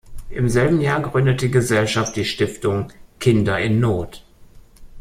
[0.31, 4.23] Im selben Jahr gründet die Gesellschaft die Stiftung „Kinder in Not“.